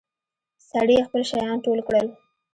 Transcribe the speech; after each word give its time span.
سړي 0.69 0.97
خپل 1.07 1.21
شيان 1.31 1.55
ټول 1.65 1.79
کړل. 1.87 2.07